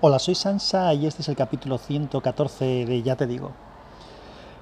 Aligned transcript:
Hola, 0.00 0.20
soy 0.20 0.36
Sansa 0.36 0.94
y 0.94 1.06
este 1.06 1.22
es 1.22 1.28
el 1.28 1.34
capítulo 1.34 1.76
114 1.76 2.86
de 2.86 3.02
Ya 3.02 3.16
te 3.16 3.26
digo. 3.26 3.50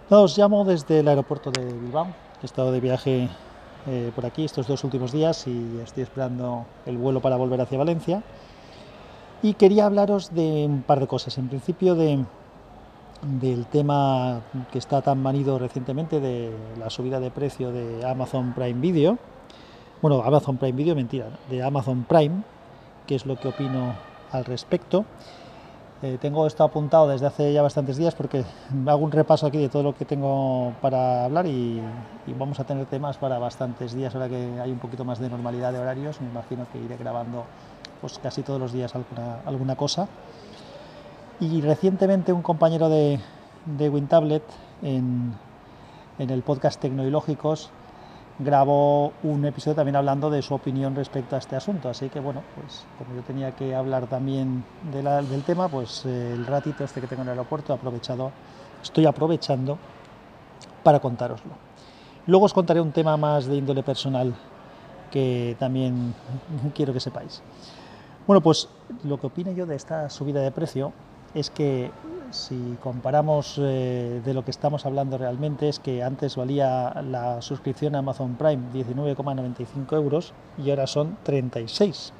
os 0.09 0.39
llamo 0.39 0.65
desde 0.65 1.01
el 1.01 1.09
aeropuerto 1.09 1.51
de 1.51 1.63
Bilbao. 1.63 2.07
He 2.43 2.47
estado 2.47 2.73
de 2.73 2.81
viaje 2.81 3.29
eh, 3.87 4.13
por 4.15 4.25
aquí 4.25 4.47
estos 4.47 4.67
dos 4.67 4.83
últimos 4.83 5.13
días 5.13 5.47
y 5.47 5.79
estoy 5.85 6.05
esperando 6.05 6.65
el 6.87 6.97
vuelo 6.97 7.21
para 7.21 7.37
volver 7.37 7.61
hacia 7.61 7.77
Valencia. 7.77 8.23
Y 9.43 9.53
quería 9.53 9.85
hablaros 9.85 10.35
de 10.35 10.65
un 10.65 10.81
par 10.81 11.01
de 11.01 11.07
cosas. 11.07 11.37
En 11.37 11.49
principio 11.49 11.95
de, 11.95 12.25
del 13.21 13.67
tema 13.67 14.41
que 14.73 14.79
está 14.79 15.03
tan 15.03 15.23
manido 15.23 15.59
recientemente 15.59 16.19
de 16.19 16.51
la 16.79 16.89
subida 16.89 17.21
de 17.21 17.31
precio 17.31 17.73
de 17.73 18.09
Amazon 18.09 18.55
Prime 18.55 18.81
Video. 18.81 19.19
Bueno, 20.01 20.23
Amazon 20.23 20.57
Prime 20.57 20.79
Video, 20.79 20.95
mentira, 20.95 21.29
de 21.51 21.63
Amazon 21.63 22.05
Prime, 22.05 22.43
que 23.07 23.17
es 23.17 23.27
lo 23.27 23.39
que 23.39 23.49
opino 23.49 24.16
al 24.33 24.45
respecto. 24.45 25.05
Eh, 26.03 26.19
tengo 26.21 26.47
esto 26.47 26.63
apuntado 26.63 27.09
desde 27.09 27.27
hace 27.27 27.53
ya 27.55 27.63
bastantes 27.63 27.97
días 27.97 28.15
porque 28.15 28.45
hago 28.87 29.03
un 29.03 29.13
repaso 29.13 29.47
aquí 29.47 29.57
de 29.57 29.71
todo 29.71 29.83
lo 29.83 29.95
que 29.95 30.05
tengo 30.05 30.75
para 30.83 31.25
hablar 31.25 31.47
y, 31.47 31.81
vamos 32.39 32.61
a 32.61 32.65
tener 32.65 32.85
temas 32.87 33.17
para 33.17 33.39
bastantes 33.39 33.95
días 33.95 34.15
ahora 34.15 34.29
que 34.29 34.61
hay 34.61 34.71
un 34.71 34.79
poquito 34.79 35.07
más 35.07 35.19
de 35.19 35.31
normalidad 35.31 35.73
de 35.73 35.79
horarios. 35.79 36.21
Me 36.21 36.29
imagino 36.29 36.67
que 36.71 36.79
iré 36.79 36.97
grabando 36.99 37.45
pues, 38.01 38.19
casi 38.19 38.43
todos 38.43 38.61
los 38.61 38.73
días 38.73 38.95
alguna, 38.95 39.41
alguna 39.47 39.77
cosa. 39.77 40.07
Y 41.41 41.63
recientemente 41.63 42.33
un 42.33 42.43
compañero 42.43 42.89
de, 42.89 43.19
de 43.65 43.89
WinTablet 43.89 44.43
en, 44.83 45.35
en 46.19 46.31
el 46.31 46.43
podcast 46.43 46.81
Tecnológicos 46.81 47.71
grabó 48.39 49.13
un 49.23 49.45
episodio 49.45 49.75
también 49.75 49.97
hablando 49.97 50.29
de 50.31 50.43
su 50.43 50.55
opinión 50.55 50.95
respecto 50.95 51.37
a 51.37 51.39
este 51.39 51.57
asunto. 51.57 51.89
Así 51.89 52.09
que 52.09 52.21
bueno, 52.21 52.43
pues 52.55 52.85
como 52.99 53.15
yo 53.15 53.23
tenía 53.23 53.53
que 53.53 53.75
hablar 53.75 54.07
también 54.07 54.65
del 54.93 55.43
tema, 55.43 55.69
pues 55.69 56.05
eh, 56.05 56.33
el 56.33 56.47
ratito 56.47 56.85
este 56.85 57.01
que 57.01 57.07
tengo 57.07 57.23
en 57.23 57.29
el 57.29 57.33
aeropuerto 57.33 57.73
he 57.73 57.77
aprovechado, 57.77 58.33
estoy 58.83 59.07
aprovechando 59.07 59.79
para 60.83 61.01
contároslo. 61.01 61.53
Luego 62.27 62.45
os 62.45 62.53
contaré 62.53 62.81
un 62.81 62.93
tema 62.93 63.17
más 63.17 63.47
de 63.47 63.57
índole 63.57 63.83
personal 63.83 64.35
que 65.11 65.57
también 65.59 66.15
quiero 66.75 66.93
que 66.93 67.01
sepáis. 67.01 67.43
Bueno, 68.27 68.41
pues 68.41 68.69
lo 69.05 69.19
que 69.21 69.29
opino 69.29 69.53
yo 69.53 69.67
de 69.67 69.77
esta 69.77 70.11
subida 70.11 70.41
de 70.41 70.51
precio 70.51 70.93
es 71.33 71.49
que 71.49 71.91
si 72.31 72.77
comparamos 72.83 73.59
eh, 73.59 74.21
de 74.25 74.35
lo 74.35 74.45
que 74.45 74.51
estamos 74.51 74.87
hablando 74.87 75.19
realmente 75.19 75.69
es 75.69 75.79
que 75.79 76.03
antes 76.03 76.37
valía 76.37 77.03
la 77.03 77.41
suscripción 77.43 77.95
a 77.95 77.99
Amazon 77.99 78.35
Prime 78.35 78.63
19,95 78.75 79.95
euros 79.95 80.33
y 80.63 80.71
ahora 80.71 80.87
son 80.87 81.17
36. 81.23 82.13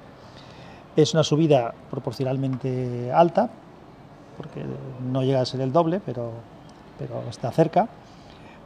Es 0.97 1.15
una 1.15 1.25
subida 1.25 1.75
proporcionalmente 1.91 3.13
alta, 3.13 3.51
porque 4.37 4.65
no 5.11 5.23
llega 5.23 5.41
a 5.41 5.47
ser 5.47 5.61
el 5.61 5.73
doble, 5.73 6.01
pero, 6.05 6.33
pero 6.99 7.23
está 7.29 7.51
cerca, 7.51 7.89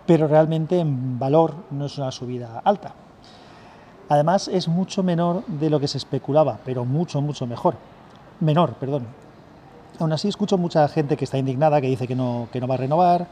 pero 0.07 0.29
realmente 0.29 0.79
en 0.79 1.19
valor 1.19 1.55
no 1.71 1.87
es 1.87 1.99
una 1.99 2.13
subida 2.13 2.61
alta. 2.65 2.95
Además 4.09 4.49
es 4.49 4.69
mucho 4.69 5.03
menor 5.03 5.45
de 5.47 5.71
lo 5.71 5.81
que 5.81 5.89
se 5.89 5.99
especulaba, 5.99 6.59
pero 6.65 6.85
mucho, 6.85 7.21
mucho 7.21 7.47
mejor. 7.47 7.75
Menor, 8.41 8.75
perdón, 8.75 9.07
Aún 9.99 10.13
así 10.13 10.29
escucho 10.29 10.57
mucha 10.57 10.89
gente 10.89 11.17
que 11.17 11.25
está 11.25 11.39
indignada, 11.39 11.81
que 11.81 11.89
dice 11.89 12.07
que 12.07 12.15
no, 12.15 12.49
que 12.53 12.61
no 12.61 12.67
va 12.67 12.75
a 12.75 12.79
renovar. 12.79 13.27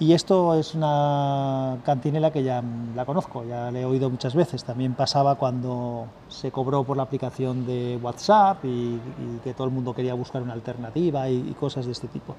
Y 0.00 0.14
esto 0.14 0.54
es 0.54 0.74
una 0.74 1.76
cantinela 1.84 2.30
que 2.30 2.42
ya 2.42 2.64
la 2.96 3.04
conozco, 3.04 3.44
ya 3.44 3.70
la 3.70 3.80
he 3.80 3.84
oído 3.84 4.08
muchas 4.08 4.34
veces. 4.34 4.64
También 4.64 4.94
pasaba 4.94 5.34
cuando 5.34 6.06
se 6.28 6.50
cobró 6.50 6.84
por 6.84 6.96
la 6.96 7.02
aplicación 7.02 7.66
de 7.66 7.98
WhatsApp 8.02 8.64
y, 8.64 8.98
que 9.44 9.52
todo 9.52 9.66
el 9.66 9.74
mundo 9.74 9.92
quería 9.92 10.14
buscar 10.14 10.40
una 10.40 10.54
alternativa 10.54 11.28
y, 11.28 11.54
cosas 11.60 11.84
de 11.84 11.92
este 11.92 12.08
tipo. 12.08 12.34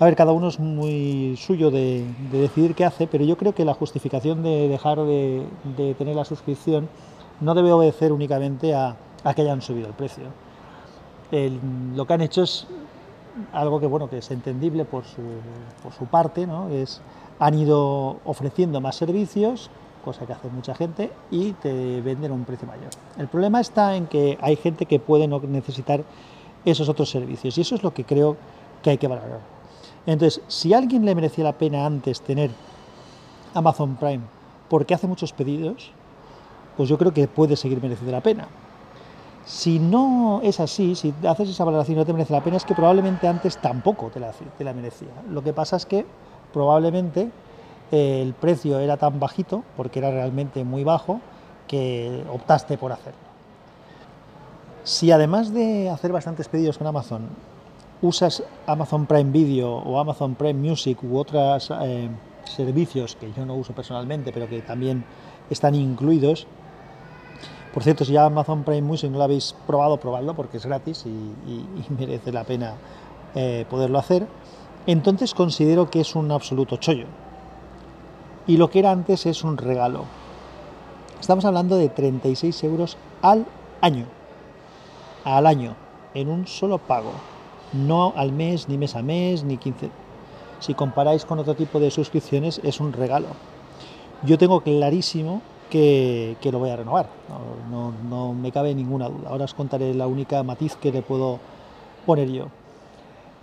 A 0.00 0.04
ver, 0.04 0.16
cada 0.16 0.32
uno 0.32 0.48
es 0.48 0.58
muy 0.58 1.36
suyo 1.36 1.70
de, 1.70 2.04
decidir 2.32 2.74
qué 2.74 2.84
hace, 2.84 3.06
pero 3.06 3.24
yo 3.24 3.36
creo 3.36 3.54
que 3.54 3.64
la 3.64 3.74
justificación 3.74 4.42
de 4.42 4.66
dejar 4.66 4.98
de, 4.98 5.46
tener 5.96 6.16
la 6.16 6.24
suscripción 6.24 6.88
no 7.40 7.54
debe 7.54 7.70
obedecer 7.70 8.10
únicamente 8.10 8.74
a, 8.74 8.96
que 9.36 9.42
hayan 9.42 9.62
subido 9.62 9.86
el 9.86 9.94
precio. 9.94 10.24
Lo 11.30 12.06
que 12.06 12.12
han 12.12 12.20
hecho 12.20 12.42
es 12.42 12.66
algo 13.52 13.80
que 13.80 13.86
bueno 13.86 14.08
que 14.08 14.18
es 14.18 14.30
entendible 14.30 14.84
por 14.84 15.04
su, 15.04 15.22
por 15.82 15.92
su 15.92 16.06
parte, 16.06 16.46
¿no? 16.46 16.68
es 16.68 17.00
han 17.38 17.54
ido 17.54 18.18
ofreciendo 18.24 18.80
más 18.80 18.96
servicios, 18.96 19.70
cosa 20.04 20.24
que 20.26 20.32
hace 20.32 20.48
mucha 20.48 20.74
gente, 20.74 21.12
y 21.30 21.52
te 21.52 22.00
venden 22.00 22.30
a 22.32 22.34
un 22.34 22.44
precio 22.44 22.66
mayor. 22.66 22.88
El 23.18 23.28
problema 23.28 23.60
está 23.60 23.96
en 23.96 24.06
que 24.06 24.38
hay 24.40 24.56
gente 24.56 24.86
que 24.86 24.98
puede 24.98 25.28
no 25.28 25.40
necesitar 25.40 26.04
esos 26.64 26.88
otros 26.88 27.10
servicios, 27.10 27.58
y 27.58 27.60
eso 27.60 27.74
es 27.74 27.82
lo 27.82 27.92
que 27.92 28.04
creo 28.04 28.36
que 28.82 28.90
hay 28.90 28.98
que 28.98 29.08
valorar. 29.08 29.40
Entonces, 30.06 30.40
si 30.48 30.72
a 30.72 30.78
alguien 30.78 31.04
le 31.04 31.14
merecía 31.14 31.44
la 31.44 31.52
pena 31.52 31.84
antes 31.84 32.20
tener 32.20 32.50
Amazon 33.54 33.96
Prime 33.96 34.22
porque 34.68 34.94
hace 34.94 35.06
muchos 35.06 35.32
pedidos, 35.32 35.90
pues 36.76 36.88
yo 36.88 36.98
creo 36.98 37.12
que 37.12 37.26
puede 37.26 37.56
seguir 37.56 37.82
mereciendo 37.82 38.12
la 38.12 38.20
pena. 38.20 38.48
Si 39.46 39.78
no 39.78 40.40
es 40.42 40.58
así, 40.58 40.96
si 40.96 41.14
haces 41.26 41.50
esa 41.50 41.64
valoración 41.64 41.96
y 41.96 42.00
no 42.00 42.04
te 42.04 42.12
merece 42.12 42.32
la 42.32 42.42
pena, 42.42 42.56
es 42.56 42.64
que 42.64 42.74
probablemente 42.74 43.28
antes 43.28 43.58
tampoco 43.58 44.08
te 44.08 44.18
la, 44.18 44.32
te 44.32 44.64
la 44.64 44.72
merecía. 44.72 45.08
Lo 45.30 45.44
que 45.44 45.52
pasa 45.52 45.76
es 45.76 45.86
que 45.86 46.04
probablemente 46.52 47.30
eh, 47.92 48.22
el 48.22 48.34
precio 48.34 48.80
era 48.80 48.96
tan 48.96 49.20
bajito, 49.20 49.62
porque 49.76 50.00
era 50.00 50.10
realmente 50.10 50.64
muy 50.64 50.82
bajo, 50.82 51.20
que 51.68 52.24
optaste 52.32 52.76
por 52.76 52.90
hacerlo. 52.90 53.20
Si 54.82 55.12
además 55.12 55.52
de 55.52 55.90
hacer 55.90 56.10
bastantes 56.10 56.48
pedidos 56.48 56.78
con 56.78 56.88
Amazon, 56.88 57.28
usas 58.02 58.42
Amazon 58.66 59.06
Prime 59.06 59.30
Video 59.30 59.76
o 59.76 60.00
Amazon 60.00 60.34
Prime 60.34 60.54
Music 60.54 60.98
u 61.04 61.18
otros 61.18 61.72
eh, 61.82 62.08
servicios 62.44 63.14
que 63.14 63.32
yo 63.32 63.46
no 63.46 63.54
uso 63.54 63.72
personalmente, 63.72 64.32
pero 64.32 64.48
que 64.48 64.60
también 64.62 65.04
están 65.50 65.76
incluidos, 65.76 66.48
por 67.76 67.82
cierto, 67.82 68.06
si 68.06 68.14
ya 68.14 68.24
Amazon 68.24 68.64
Prime 68.64 68.80
Music 68.80 69.10
no 69.10 69.18
lo 69.18 69.24
habéis 69.24 69.54
probado, 69.66 69.98
probadlo 69.98 70.32
porque 70.32 70.56
es 70.56 70.64
gratis 70.64 71.04
y, 71.04 71.92
merece 71.98 72.32
la 72.32 72.42
pena 72.42 72.72
eh, 73.34 73.66
poderlo 73.68 73.98
hacer. 73.98 74.26
Entonces 74.86 75.34
considero 75.34 75.90
que 75.90 76.00
es 76.00 76.14
un 76.14 76.32
absoluto 76.32 76.78
chollo. 76.78 77.04
Y 78.46 78.56
lo 78.56 78.70
que 78.70 78.78
era 78.78 78.92
antes 78.92 79.26
es 79.26 79.44
un 79.44 79.58
regalo. 79.58 80.06
Estamos 81.20 81.44
hablando 81.44 81.76
de 81.76 81.90
36 81.90 82.64
euros 82.64 82.96
al 83.20 83.44
año. 83.82 84.06
Al 85.24 85.44
año, 85.44 85.76
en 86.14 86.30
un 86.30 86.46
solo 86.46 86.78
pago. 86.78 87.12
No 87.74 88.14
al 88.16 88.32
mes, 88.32 88.70
ni 88.70 88.78
mes 88.78 88.96
a 88.96 89.02
mes, 89.02 89.44
ni 89.44 89.58
15. 89.58 89.90
Si 90.60 90.72
comparáis 90.72 91.26
con 91.26 91.40
otro 91.40 91.54
tipo 91.54 91.78
de 91.78 91.90
suscripciones, 91.90 92.58
es 92.64 92.80
un 92.80 92.94
regalo. 92.94 93.28
Yo 94.22 94.38
tengo 94.38 94.62
clarísimo 94.62 95.42
que, 95.70 96.36
lo 96.50 96.58
voy 96.58 96.70
a 96.70 96.76
renovar. 96.76 97.08
No, 97.70 98.32
me 98.34 98.52
cabe 98.52 98.74
ninguna 98.74 99.08
duda. 99.08 99.30
Ahora 99.30 99.44
os 99.44 99.54
contaré 99.54 99.94
la 99.94 100.06
única 100.06 100.42
matiz 100.42 100.76
que 100.76 100.92
le 100.92 101.02
puedo 101.02 101.38
poner 102.04 102.30
yo. 102.30 102.46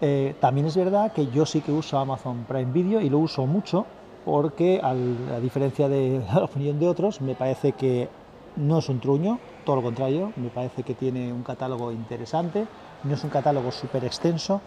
Eh, 0.01 0.35
también 0.39 0.67
es 0.67 0.75
verdad 0.75 1.13
que 1.13 1.27
yo 1.27 1.45
sí 1.45 1.61
que 1.61 1.71
uso 1.71 1.97
Amazon 1.97 2.45
Prime 2.47 2.71
Video 2.71 2.99
y 2.99 3.09
lo 3.09 3.19
uso 3.19 3.45
mucho 3.45 3.85
porque, 4.25 4.81
a 4.83 5.39
diferencia 5.39 5.87
de 5.87 6.21
la 6.33 6.43
opinión 6.45 6.79
de 6.79 6.87
otros, 6.87 7.21
me 7.21 7.35
parece 7.35 7.73
que 7.73 8.07
no 8.55 8.79
es 8.79 8.89
un 8.89 8.99
truño, 8.99 9.39
todo 9.65 9.77
lo 9.77 9.81
contrario, 9.81 10.31
me 10.35 10.49
parece 10.49 10.83
que 10.83 10.93
tiene 10.93 11.31
un 11.33 11.43
catálogo 11.43 11.91
interesante, 11.91 12.67
no 13.03 13.13
es 13.13 13.23
un 13.23 13.29
catálogo 13.29 13.71
súper 13.71 14.05
extenso 14.05 14.61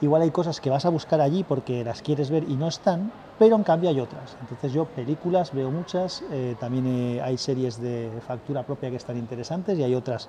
igual 0.00 0.22
hay 0.22 0.30
cosas 0.30 0.60
que 0.60 0.70
vas 0.70 0.84
a 0.84 0.88
buscar 0.88 1.20
allí 1.20 1.44
porque 1.44 1.84
las 1.84 2.02
quieres 2.02 2.30
ver 2.30 2.44
y 2.48 2.56
no 2.56 2.68
están, 2.68 3.12
pero 3.38 3.56
en 3.56 3.62
cambio 3.62 3.90
hay 3.90 4.00
otras. 4.00 4.36
Entonces 4.40 4.72
yo 4.72 4.86
películas 4.86 5.52
veo 5.52 5.70
muchas, 5.70 6.22
eh, 6.30 6.56
también 6.58 6.86
eh, 6.86 7.20
hay 7.22 7.36
series 7.38 7.80
de 7.80 8.10
factura 8.26 8.62
propia 8.62 8.90
que 8.90 8.96
están 8.96 9.16
interesantes 9.16 9.78
y 9.78 9.82
hay 9.82 9.94
otras 9.94 10.28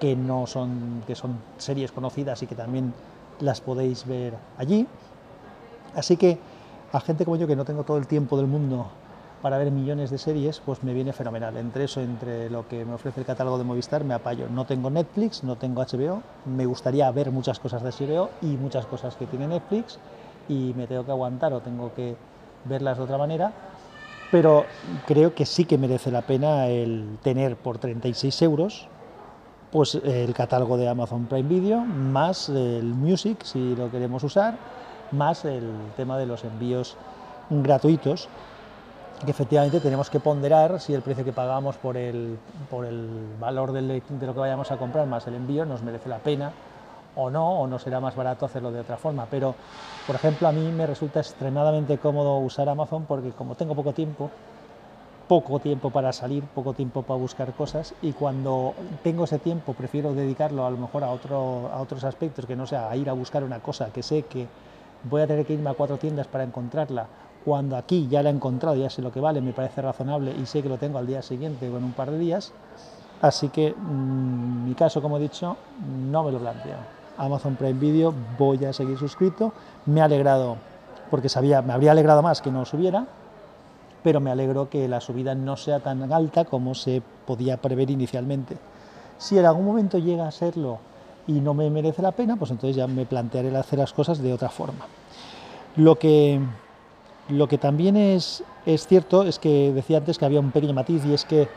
que 0.00 0.14
no 0.14 0.46
son, 0.46 1.02
que 1.06 1.14
son 1.14 1.36
series 1.58 1.90
conocidas 1.92 2.42
y 2.42 2.46
que 2.46 2.54
también 2.54 2.92
las 3.40 3.60
podéis 3.60 4.06
ver 4.06 4.34
allí. 4.58 4.86
Así 5.94 6.16
que 6.16 6.38
a 6.92 7.00
gente 7.00 7.24
como 7.24 7.36
yo 7.36 7.46
que 7.46 7.56
no 7.56 7.64
tengo 7.64 7.82
todo 7.82 7.96
el 7.96 8.06
tiempo 8.06 8.36
del 8.36 8.46
mundo 8.46 8.86
para 9.42 9.58
ver 9.58 9.70
millones 9.70 10.10
de 10.10 10.18
series, 10.18 10.60
pues 10.60 10.82
me 10.82 10.94
viene 10.94 11.12
fenomenal. 11.12 11.56
Entre 11.56 11.84
eso, 11.84 12.00
entre 12.00 12.50
lo 12.50 12.66
que 12.66 12.84
me 12.84 12.94
ofrece 12.94 13.20
el 13.20 13.26
catálogo 13.26 13.58
de 13.58 13.64
Movistar, 13.64 14.04
me 14.04 14.14
apayo. 14.14 14.48
No 14.48 14.64
tengo 14.64 14.90
Netflix, 14.90 15.44
no 15.44 15.56
tengo 15.56 15.82
HBO, 15.82 16.22
me 16.46 16.66
gustaría 16.66 17.10
ver 17.10 17.30
muchas 17.30 17.58
cosas 17.58 17.82
de 17.82 17.90
HBO 17.90 18.30
y 18.42 18.56
muchas 18.56 18.86
cosas 18.86 19.14
que 19.16 19.26
tiene 19.26 19.46
Netflix 19.46 19.98
y 20.48 20.72
me 20.76 20.86
tengo 20.86 21.04
que 21.04 21.10
aguantar 21.10 21.52
o 21.52 21.60
tengo 21.60 21.92
que 21.94 22.16
verlas 22.64 22.98
de 22.98 23.04
otra 23.04 23.18
manera, 23.18 23.52
pero 24.30 24.64
creo 25.06 25.34
que 25.34 25.46
sí 25.46 25.64
que 25.64 25.78
merece 25.78 26.10
la 26.10 26.22
pena 26.22 26.66
el 26.66 27.18
tener 27.22 27.56
por 27.56 27.78
36 27.78 28.42
euros 28.42 28.88
pues 29.70 29.94
el 29.96 30.32
catálogo 30.32 30.76
de 30.76 30.88
Amazon 30.88 31.26
Prime 31.26 31.48
Video, 31.48 31.80
más 31.80 32.48
el 32.48 32.84
Music 32.84 33.42
si 33.42 33.76
lo 33.76 33.90
queremos 33.90 34.22
usar, 34.24 34.56
más 35.12 35.44
el 35.44 35.70
tema 35.96 36.16
de 36.18 36.26
los 36.26 36.44
envíos 36.44 36.96
gratuitos 37.50 38.28
que 39.24 39.30
efectivamente 39.30 39.80
tenemos 39.80 40.10
que 40.10 40.20
ponderar 40.20 40.80
si 40.80 40.92
el 40.92 41.02
precio 41.02 41.24
que 41.24 41.32
pagamos 41.32 41.76
por 41.76 41.96
el, 41.96 42.38
por 42.70 42.84
el 42.84 43.08
valor 43.40 43.72
de 43.72 43.82
lo 43.82 44.34
que 44.34 44.40
vayamos 44.40 44.70
a 44.70 44.76
comprar 44.76 45.06
más 45.06 45.26
el 45.26 45.34
envío 45.34 45.64
nos 45.64 45.82
merece 45.82 46.08
la 46.08 46.18
pena 46.18 46.52
o 47.16 47.30
no, 47.30 47.60
o 47.60 47.66
no 47.66 47.78
será 47.78 47.98
más 47.98 48.14
barato 48.14 48.44
hacerlo 48.44 48.70
de 48.70 48.80
otra 48.80 48.98
forma. 48.98 49.26
Pero, 49.30 49.54
por 50.06 50.16
ejemplo, 50.16 50.48
a 50.48 50.52
mí 50.52 50.70
me 50.70 50.86
resulta 50.86 51.20
extremadamente 51.20 51.96
cómodo 51.98 52.38
usar 52.38 52.68
Amazon 52.68 53.06
porque 53.06 53.30
como 53.30 53.54
tengo 53.54 53.74
poco 53.74 53.94
tiempo, 53.94 54.30
poco 55.26 55.58
tiempo 55.58 55.90
para 55.90 56.12
salir, 56.12 56.44
poco 56.44 56.74
tiempo 56.74 57.02
para 57.02 57.18
buscar 57.18 57.52
cosas 57.54 57.94
y 58.02 58.12
cuando 58.12 58.74
tengo 59.02 59.24
ese 59.24 59.38
tiempo 59.38 59.72
prefiero 59.72 60.12
dedicarlo 60.12 60.66
a 60.66 60.70
lo 60.70 60.76
mejor 60.76 61.02
a, 61.04 61.10
otro, 61.10 61.70
a 61.72 61.80
otros 61.80 62.04
aspectos 62.04 62.46
que 62.46 62.54
no 62.54 62.66
sea 62.66 62.90
a 62.90 62.96
ir 62.96 63.08
a 63.08 63.14
buscar 63.14 63.42
una 63.42 63.60
cosa 63.60 63.86
que 63.92 64.02
sé 64.02 64.22
que 64.22 64.46
voy 65.04 65.22
a 65.22 65.26
tener 65.26 65.44
que 65.44 65.54
irme 65.54 65.70
a 65.70 65.74
cuatro 65.74 65.96
tiendas 65.96 66.28
para 66.28 66.44
encontrarla 66.44 67.06
cuando 67.46 67.76
aquí 67.76 68.08
ya 68.10 68.24
la 68.24 68.30
he 68.30 68.32
encontrado, 68.32 68.74
ya 68.74 68.90
sé 68.90 69.02
lo 69.02 69.12
que 69.12 69.20
vale, 69.20 69.40
me 69.40 69.52
parece 69.52 69.80
razonable 69.80 70.34
y 70.36 70.46
sé 70.46 70.64
que 70.64 70.68
lo 70.68 70.78
tengo 70.78 70.98
al 70.98 71.06
día 71.06 71.22
siguiente 71.22 71.70
o 71.70 71.78
en 71.78 71.84
un 71.84 71.92
par 71.92 72.10
de 72.10 72.18
días. 72.18 72.52
Así 73.22 73.50
que 73.50 73.72
mm, 73.72 74.64
mi 74.64 74.74
caso, 74.74 75.00
como 75.00 75.16
he 75.16 75.20
dicho, 75.20 75.56
no 76.10 76.24
me 76.24 76.32
lo 76.32 76.40
planteo. 76.40 76.74
Amazon 77.16 77.54
Prime 77.54 77.78
Video 77.78 78.12
voy 78.36 78.64
a 78.64 78.72
seguir 78.72 78.98
suscrito. 78.98 79.52
Me 79.86 80.00
ha 80.00 80.06
alegrado, 80.06 80.56
porque 81.08 81.28
sabía, 81.28 81.62
me 81.62 81.72
habría 81.72 81.92
alegrado 81.92 82.20
más 82.20 82.42
que 82.42 82.50
no 82.50 82.64
subiera, 82.64 83.06
pero 84.02 84.18
me 84.20 84.32
alegro 84.32 84.68
que 84.68 84.88
la 84.88 85.00
subida 85.00 85.36
no 85.36 85.56
sea 85.56 85.78
tan 85.78 86.12
alta 86.12 86.46
como 86.46 86.74
se 86.74 87.00
podía 87.28 87.58
prever 87.58 87.92
inicialmente. 87.92 88.56
Si 89.18 89.38
en 89.38 89.46
algún 89.46 89.66
momento 89.66 89.98
llega 89.98 90.26
a 90.26 90.32
serlo 90.32 90.78
y 91.28 91.34
no 91.34 91.54
me 91.54 91.70
merece 91.70 92.02
la 92.02 92.10
pena, 92.10 92.34
pues 92.34 92.50
entonces 92.50 92.74
ya 92.74 92.88
me 92.88 93.06
plantearé 93.06 93.56
hacer 93.56 93.78
las 93.78 93.92
cosas 93.92 94.18
de 94.18 94.32
otra 94.32 94.48
forma. 94.48 94.86
Lo 95.76 95.96
que 95.96 96.40
lo 97.28 97.48
que 97.48 97.58
también 97.58 97.96
es, 97.96 98.44
es 98.66 98.86
cierto 98.86 99.24
es 99.24 99.38
que 99.38 99.72
decía 99.72 99.98
antes 99.98 100.18
que 100.18 100.24
había 100.24 100.40
un 100.40 100.52
pequeño 100.52 100.74
matiz 100.74 101.04
y 101.04 101.14
es 101.14 101.24
que 101.24 101.48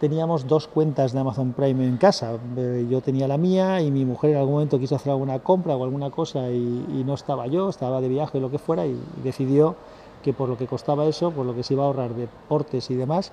teníamos 0.00 0.48
dos 0.48 0.66
cuentas 0.66 1.12
de 1.12 1.20
Amazon 1.20 1.52
Prime 1.52 1.86
en 1.86 1.96
casa. 1.96 2.36
Eh, 2.56 2.86
yo 2.90 3.00
tenía 3.00 3.28
la 3.28 3.38
mía 3.38 3.80
y 3.80 3.90
mi 3.90 4.04
mujer 4.04 4.30
en 4.30 4.38
algún 4.38 4.54
momento 4.54 4.78
quiso 4.78 4.96
hacer 4.96 5.12
alguna 5.12 5.38
compra 5.38 5.76
o 5.76 5.84
alguna 5.84 6.10
cosa 6.10 6.50
y, 6.50 7.04
no 7.06 7.14
estaba 7.14 7.46
yo, 7.46 7.68
estaba 7.68 8.00
de 8.00 8.08
viaje 8.08 8.38
o 8.38 8.40
lo 8.40 8.50
que 8.50 8.58
fuera 8.58 8.84
y, 8.86 8.98
decidió 9.22 9.76
que 10.22 10.32
por 10.32 10.48
lo 10.48 10.56
que 10.56 10.66
costaba 10.66 11.04
eso, 11.06 11.30
por 11.30 11.46
lo 11.46 11.54
que 11.54 11.62
se 11.62 11.74
iba 11.74 11.84
a 11.84 11.86
ahorrar 11.86 12.14
de 12.14 12.28
portes 12.48 12.90
y 12.90 12.94
demás, 12.94 13.32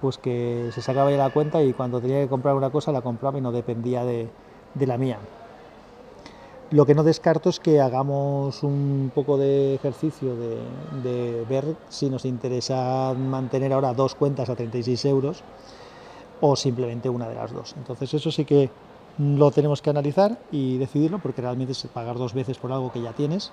pues 0.00 0.18
que 0.18 0.70
se 0.72 0.82
sacaba 0.82 1.10
ya 1.10 1.16
la 1.16 1.30
cuenta 1.30 1.62
y 1.62 1.72
cuando 1.72 2.00
tenía 2.00 2.20
que 2.20 2.28
comprar 2.28 2.54
una 2.54 2.70
cosa 2.70 2.92
la 2.92 3.02
compraba 3.02 3.38
y 3.38 3.40
no 3.40 3.52
dependía 3.52 4.04
de 4.04 4.28
la 4.74 4.98
mía. 4.98 5.18
Lo 6.70 6.86
que 6.86 6.94
no 6.94 7.02
descarto 7.02 7.50
es 7.50 7.58
que 7.58 7.80
hagamos 7.80 8.62
un 8.62 9.10
poco 9.12 9.36
de 9.36 9.74
ejercicio 9.74 10.36
de, 10.36 11.44
ver 11.48 11.74
si 11.88 12.08
nos 12.08 12.24
interesa 12.24 13.12
mantener 13.12 13.72
ahora 13.72 13.92
dos 13.92 14.14
cuentas 14.14 14.48
a 14.50 14.54
36 14.54 15.04
euros 15.06 15.42
o 16.40 16.54
simplemente 16.54 17.08
una 17.08 17.28
de 17.28 17.34
las 17.34 17.52
dos. 17.52 17.74
Entonces 17.76 18.14
eso 18.14 18.30
sí 18.30 18.44
que 18.44 18.70
lo 19.18 19.50
tenemos 19.50 19.82
que 19.82 19.90
analizar 19.90 20.38
y 20.52 20.78
decidirlo 20.78 21.18
porque 21.18 21.42
realmente 21.42 21.72
es 21.72 21.82
pagar 21.92 22.16
dos 22.16 22.34
veces 22.34 22.56
por 22.58 22.70
algo 22.70 22.92
que 22.92 23.02
ya 23.02 23.14
tienes 23.14 23.50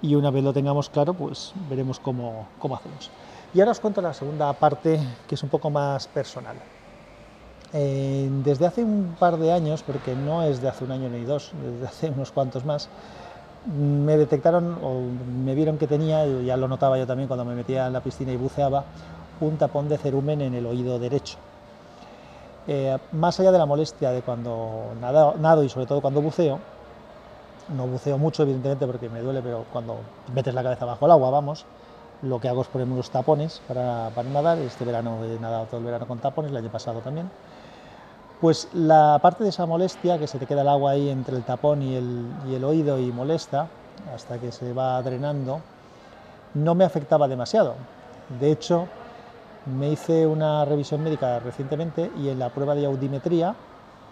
y 0.00 0.14
una 0.14 0.30
vez 0.30 0.44
lo 0.44 0.52
tengamos 0.52 0.90
claro 0.90 1.14
pues 1.14 1.52
veremos 1.68 1.98
cómo, 1.98 2.46
cómo 2.60 2.76
hacemos. 2.76 3.10
Y 3.52 3.58
ahora 3.58 3.72
os 3.72 3.80
cuento 3.80 4.00
la 4.00 4.14
segunda 4.14 4.52
parte 4.52 5.00
que 5.26 5.34
es 5.34 5.42
un 5.42 5.48
poco 5.48 5.68
más 5.68 6.06
personal. 6.06 6.58
Desde 7.74 8.66
hace 8.66 8.84
un 8.84 9.16
par 9.18 9.36
de 9.36 9.50
años, 9.50 9.82
porque 9.82 10.14
no 10.14 10.44
es 10.44 10.62
de 10.62 10.68
hace 10.68 10.84
un 10.84 10.92
año 10.92 11.08
ni 11.08 11.24
dos, 11.24 11.50
desde 11.60 11.86
hace 11.88 12.10
unos 12.10 12.30
cuantos 12.30 12.64
más, 12.64 12.88
me 14.04 14.16
detectaron 14.16 14.78
o 14.80 15.00
me 15.44 15.56
vieron 15.56 15.76
que 15.76 15.88
tenía, 15.88 16.24
ya 16.24 16.56
lo 16.56 16.68
notaba 16.68 16.98
yo 16.98 17.06
también 17.08 17.26
cuando 17.26 17.44
me 17.44 17.56
metía 17.56 17.88
en 17.88 17.92
la 17.92 18.00
piscina 18.00 18.30
y 18.30 18.36
buceaba, 18.36 18.84
un 19.40 19.56
tapón 19.56 19.88
de 19.88 19.98
cerumen 19.98 20.40
en 20.42 20.54
el 20.54 20.64
oído 20.66 21.00
derecho. 21.00 21.36
Eh, 22.68 22.96
más 23.10 23.40
allá 23.40 23.50
de 23.50 23.58
la 23.58 23.66
molestia 23.66 24.12
de 24.12 24.22
cuando 24.22 24.92
nado, 25.00 25.34
nado, 25.40 25.64
y 25.64 25.68
sobre 25.68 25.86
todo 25.86 26.00
cuando 26.00 26.22
buceo, 26.22 26.60
no 27.76 27.88
buceo 27.88 28.18
mucho 28.18 28.44
evidentemente 28.44 28.86
porque 28.86 29.08
me 29.08 29.20
duele, 29.20 29.42
pero 29.42 29.64
cuando 29.72 29.96
metes 30.32 30.54
la 30.54 30.62
cabeza 30.62 30.84
bajo 30.84 31.06
el 31.06 31.10
agua, 31.10 31.30
vamos, 31.30 31.66
lo 32.22 32.38
que 32.38 32.48
hago 32.48 32.62
es 32.62 32.68
ponerme 32.68 32.94
unos 32.94 33.10
tapones 33.10 33.60
para, 33.66 34.10
para 34.14 34.28
nadar. 34.28 34.58
Este 34.58 34.84
verano 34.84 35.24
he 35.24 35.40
nadado 35.40 35.64
todo 35.64 35.78
el 35.78 35.86
verano 35.86 36.06
con 36.06 36.18
tapones, 36.18 36.52
el 36.52 36.56
año 36.56 36.70
pasado 36.70 37.00
también 37.00 37.28
pues 38.40 38.68
la 38.74 39.18
parte 39.22 39.44
de 39.44 39.50
esa 39.50 39.66
molestia, 39.66 40.18
que 40.18 40.26
se 40.26 40.38
te 40.38 40.46
queda 40.46 40.62
el 40.62 40.68
agua 40.68 40.92
ahí 40.92 41.08
entre 41.08 41.36
el 41.36 41.42
tapón 41.44 41.82
y 41.82 41.96
el, 41.96 42.64
oído 42.64 42.98
y 42.98 43.10
molesta, 43.12 43.68
hasta 44.14 44.38
que 44.38 44.52
se 44.52 44.72
va 44.72 45.00
drenando, 45.02 45.60
no 46.54 46.74
me 46.74 46.84
afectaba 46.84 47.28
demasiado. 47.28 47.74
De 48.40 48.52
hecho, 48.52 48.86
me 49.78 49.90
hice 49.90 50.26
una 50.26 50.64
revisión 50.64 51.02
médica 51.02 51.38
recientemente 51.38 52.10
y 52.22 52.28
en 52.28 52.38
la 52.38 52.50
prueba 52.50 52.74
de 52.74 52.86
audimetría 52.86 53.54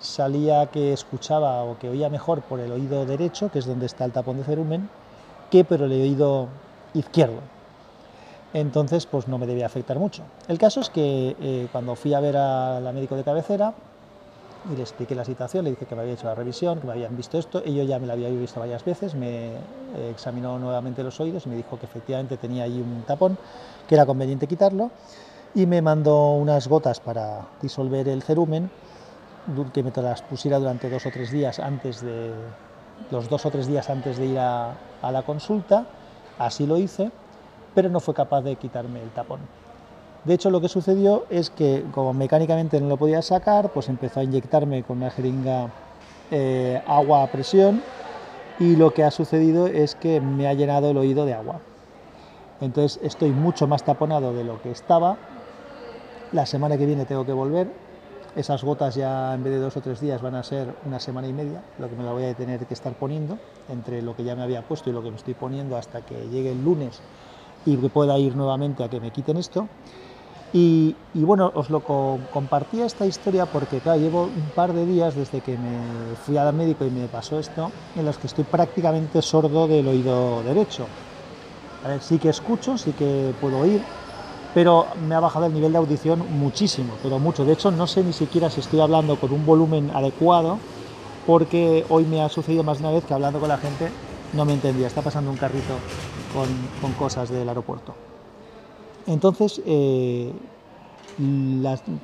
salía 0.01 0.67
que 0.67 0.93
escuchaba 0.93 1.63
o 1.65 1.79
que 1.79 1.89
oía 1.89 2.09
mejor 2.09 2.41
por 2.43 2.61
el 2.61 2.73
oído 2.73 3.05
derecho, 3.05 3.51
que 3.51 3.59
es 3.59 3.67
donde 3.67 3.87
está 3.87 4.05
el 4.05 4.13
tapón 4.13 4.39
de 4.39 4.45
cerumen, 4.45 4.89
que 5.51 5.65
por 5.65 5.83
el 5.83 5.93
oído 5.93 6.49
izquierdo. 6.95 7.41
Entonces, 8.55 9.07
pues 9.07 9.29
no 9.29 9.39
me 9.39 9.47
debía 9.47 9.67
afectar 9.67 9.99
mucho. 9.99 10.23
El 10.49 10.59
caso 10.59 10.81
es 10.81 10.91
que 10.91 11.37
eh, 11.41 11.69
cuando 11.73 11.95
fui 11.95 12.13
a 12.13 12.21
ver 12.21 12.37
a 12.37 12.81
la 12.81 12.93
médico 12.93 13.17
de 13.17 13.25
cabecera, 13.25 13.73
y 14.71 14.77
le 14.77 14.83
expliqué 14.83 15.15
la 15.15 15.25
situación, 15.25 15.65
le 15.65 15.71
dije 15.71 15.87
que 15.87 15.95
me 15.95 16.03
había 16.03 16.15
hecho 16.15 16.27
la 16.27 16.35
revisión, 16.35 16.81
que 16.81 16.87
me 16.87 16.93
habían 16.93 17.17
visto 17.17 17.39
esto, 17.39 17.63
ellos 17.65 17.87
ya 17.87 17.99
me 17.99 18.07
lo 18.07 18.13
había 18.13 18.29
visto 18.29 18.61
varias 18.61 18.85
veces, 18.85 19.15
me 19.15 19.51
examinó 20.11 20.59
nuevamente 20.59 21.03
los 21.03 21.19
oídos 21.21 21.47
y 21.47 21.49
me 21.49 21.57
dijo 21.57 21.79
que 21.79 21.87
efectivamente 21.87 22.37
tenía 22.37 22.65
ahí 22.65 22.81
un 22.81 23.03
tapón, 23.03 23.37
que 23.89 23.95
era 23.95 24.07
conveniente 24.07 24.47
quitarlo, 24.47 24.91
y 25.55 25.67
me 25.67 25.83
mandó 25.83 26.33
unas 26.33 26.69
gotas 26.69 27.01
para 27.01 27.47
disolver 27.61 28.09
el 28.09 28.23
cerumen, 28.23 28.71
que 29.75 29.83
me 29.83 29.91
las 29.97 30.23
pusiera 30.23 30.59
durante 30.59 30.89
dos 30.89 31.05
o 31.07 31.11
tres 31.11 31.33
días 31.33 31.59
antes 31.59 32.01
de, 32.01 32.31
los 33.11 33.29
dos 33.29 33.45
o 33.45 33.51
tres 33.51 33.67
días 33.67 33.91
antes 33.91 34.17
de 34.19 34.27
ir 34.27 34.39
a 34.39 34.77
la 35.03 35.23
consulta, 35.23 35.85
así 36.39 36.67
lo 36.67 36.79
hice, 36.79 37.11
pero 37.75 37.89
no 37.89 38.01
fue 38.01 38.15
capaz 38.15 38.43
de 38.43 38.57
quitarme 38.57 39.03
el 39.03 39.11
tapón. 39.11 39.41
De 40.25 40.35
hecho, 40.35 40.51
lo 40.51 40.61
que 40.61 40.69
sucedió 40.69 41.25
es 41.31 41.51
que 41.51 41.85
como 41.93 42.13
mecánicamente 42.13 42.81
no 42.81 42.89
lo 42.89 42.97
podía 42.97 43.23
sacar, 43.23 43.73
pues 43.73 43.89
empezó 43.89 44.21
a 44.21 44.25
inyectarme 44.25 44.85
con 44.85 44.99
una 44.99 45.11
jeringa 45.11 45.69
eh, 46.31 46.81
agua 46.87 47.25
a 47.25 47.27
presión 47.27 47.83
y 48.61 48.77
lo 48.77 48.95
que 48.95 49.03
ha 49.03 49.11
sucedido 49.11 49.67
es 49.67 49.97
que 49.97 50.21
me 50.21 50.47
ha 50.47 50.55
llenado 50.55 50.91
el 50.91 50.97
oído 50.97 51.25
de 51.27 51.35
agua. 51.35 51.61
Entonces 52.61 53.01
estoy 53.03 53.31
mucho 53.31 53.67
más 53.67 53.83
taponado 53.83 54.33
de 54.33 54.45
lo 54.45 54.63
que 54.63 54.71
estaba. 54.71 55.17
La 56.33 56.47
semana 56.47 56.79
que 56.79 56.87
viene 56.87 57.05
tengo 57.05 57.27
que 57.27 57.33
volver. 57.33 57.67
Esas 58.37 58.63
gotas 58.63 58.95
ya 58.95 59.35
en 59.35 59.43
vez 59.43 59.53
de 59.53 59.59
dos 59.59 59.77
o 59.77 59.81
tres 59.81 60.01
días 60.01 60.23
van 60.23 60.37
a 60.37 60.45
ser 60.45 60.69
una 60.87 61.01
semana 61.01 61.27
y 61.27 61.33
media, 61.33 61.61
lo 61.79 61.91
que 61.91 61.97
me 61.97 62.05
la 62.05 62.13
voy 62.13 62.25
a 62.25 62.33
tener 62.33 62.61
que 62.61 62.73
estar 62.73 62.95
poniendo, 62.95 63.37
entre 63.69 64.01
lo 64.01 64.17
que 64.17 64.25
ya 64.25 64.37
me 64.37 64.43
había 64.43 64.63
puesto 64.63 64.89
y 64.89 64.93
lo 64.95 65.03
que 65.03 65.11
me 65.11 65.17
estoy 65.17 65.35
poniendo 65.35 65.77
hasta 65.77 66.01
que 66.01 66.15
llegue 66.29 66.53
el 66.53 66.65
lunes 66.65 67.01
y 67.67 67.77
que 67.77 67.91
pueda 67.91 68.19
ir 68.19 68.35
nuevamente 68.35 68.85
a 68.85 68.89
que 68.89 69.01
me 69.01 69.11
quiten 69.11 69.37
esto. 69.37 69.67
Y, 70.55 70.95
bueno, 71.15 71.51
os 71.55 71.71
lo 71.71 71.81
compartía 71.81 72.85
esta 72.85 73.07
historia 73.07 73.47
porque, 73.47 73.81
claro, 73.81 73.99
llevo 73.99 74.25
un 74.25 74.51
par 74.55 74.75
de 74.75 74.85
días 74.85 75.15
desde 75.15 75.41
que 75.41 75.57
me 75.57 76.15
fui 76.27 76.37
al 76.37 76.53
médico 76.53 76.85
y 76.85 76.91
me 76.91 77.09
pasó 77.09 77.39
esto, 77.39 77.71
en 77.97 78.05
los 78.05 78.19
que 78.19 78.27
estoy 78.27 78.45
prácticamente 78.45 79.23
sordo 79.23 79.67
del 79.67 79.89
oído 79.89 80.43
derecho. 80.43 80.87
Sí 82.01 82.19
que 82.19 82.29
escucho, 82.29 82.77
sí 82.77 82.93
que 82.93 83.33
puedo 83.41 83.61
oír, 83.61 83.83
pero 84.53 84.87
me 85.09 85.15
ha 85.15 85.21
bajado 85.21 85.47
el 85.47 85.55
nivel 85.55 85.73
de 85.73 85.79
audición 85.79 86.23
muchísimo, 86.39 86.93
pero 87.03 87.19
mucho. 87.19 87.47
De 87.47 87.55
hecho, 87.55 87.71
no 87.71 87.87
sé 87.87 88.05
ni 88.05 88.13
siquiera 88.13 88.51
si 88.51 88.61
estoy 88.61 88.81
hablando 88.81 89.17
con 89.17 89.33
un 89.33 89.47
volumen 89.47 89.91
adecuado, 89.95 90.59
porque 91.27 91.87
hoy 91.89 92.05
me 92.05 92.21
ha 92.21 92.29
sucedido 92.29 92.63
más 92.63 92.79
de 92.79 92.85
una 92.85 92.93
vez 92.93 93.05
que 93.05 93.15
hablando 93.15 93.41
con 93.41 93.49
la 93.49 93.57
gente 93.57 93.89
no 94.35 94.45
me 94.45 94.53
entendía. 94.53 94.87
Está 94.87 95.01
pasando 95.01 95.31
un 95.31 95.39
carrito 95.39 95.75
con 96.83 96.93
cosas 96.93 97.31
del 97.31 97.49
aeropuerto. 97.49 97.95
Entonces, 99.07 99.61
eh, 99.67 100.33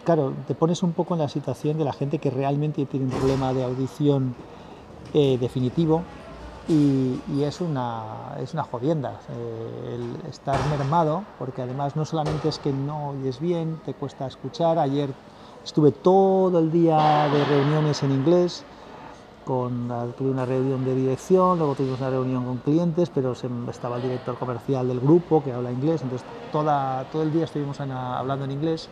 claro, 0.04 0.32
te 0.46 0.54
pones 0.54 0.82
un 0.82 0.92
poco 0.92 1.14
en 1.14 1.20
la 1.20 1.28
situación 1.28 1.78
de 1.78 1.84
la 1.84 1.92
gente 1.92 2.18
que 2.18 2.30
realmente 2.30 2.84
tiene 2.86 3.06
un 3.06 3.12
problema 3.12 3.52
de 3.54 3.62
audición 3.62 4.34
eh, 5.14 5.38
definitivo 5.40 6.02
y, 6.68 7.42
es, 7.42 7.60
una, 7.62 8.36
es 8.40 8.52
una 8.52 8.62
jodienda 8.62 9.18
eh, 9.30 9.94
el 9.94 10.30
estar 10.30 10.68
mermado, 10.68 11.22
porque 11.38 11.62
además 11.62 11.96
no 11.96 12.04
solamente 12.04 12.48
es 12.48 12.58
que 12.58 12.72
no 12.72 13.10
oyes 13.10 13.40
bien, 13.40 13.78
te 13.86 13.94
cuesta 13.94 14.26
escuchar. 14.26 14.78
Ayer 14.78 15.08
estuve 15.64 15.92
todo 15.92 16.58
el 16.58 16.70
día 16.70 17.28
de 17.32 17.44
reuniones 17.44 18.02
en 18.02 18.12
inglés, 18.12 18.64
tuve 19.48 20.30
una 20.30 20.44
reunión 20.44 20.84
de 20.84 20.94
dirección, 20.94 21.58
luego 21.58 21.74
tuvimos 21.74 21.98
una 22.00 22.10
reunión 22.10 22.44
con 22.44 22.58
clientes, 22.58 23.08
pero 23.08 23.32
estaba 23.32 23.96
el 23.96 24.02
director 24.02 24.36
comercial 24.38 24.86
del 24.88 25.00
grupo 25.00 25.42
que 25.42 25.52
habla 25.52 25.72
inglés, 25.72 26.02
entonces 26.02 26.26
toda, 26.52 27.04
todo 27.10 27.22
el 27.22 27.32
día 27.32 27.44
estuvimos 27.44 27.80
hablando 27.80 28.44
en 28.44 28.50
inglés 28.50 28.90